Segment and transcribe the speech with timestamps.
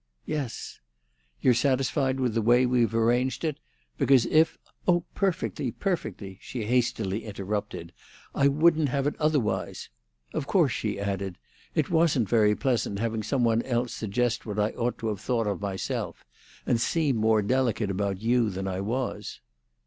[0.25, 0.79] "Yes."
[1.41, 3.59] "You're satisfied with the way we've arranged it?
[3.99, 7.93] Because if—" "Oh, perfectly—perfectly!" She hastily interrupted.
[8.33, 9.89] "I wouldn't have it otherwise.
[10.33, 11.37] Of course," she added,
[11.75, 15.45] "it wasn't very pleasant having some one else suggest what I ought to have thought
[15.45, 16.25] of myself,
[16.65, 19.39] and seem more delicate about you than I was."